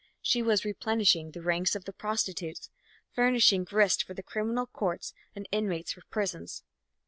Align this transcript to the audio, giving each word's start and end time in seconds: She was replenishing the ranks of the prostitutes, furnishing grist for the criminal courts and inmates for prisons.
She 0.23 0.41
was 0.41 0.65
replenishing 0.65 1.29
the 1.29 1.43
ranks 1.43 1.75
of 1.75 1.85
the 1.85 1.93
prostitutes, 1.93 2.71
furnishing 3.11 3.63
grist 3.63 4.01
for 4.03 4.15
the 4.15 4.23
criminal 4.23 4.65
courts 4.65 5.13
and 5.35 5.47
inmates 5.51 5.93
for 5.93 6.01
prisons. 6.09 6.63